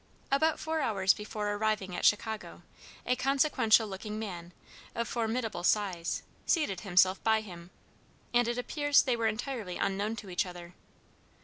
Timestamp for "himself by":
6.79-7.41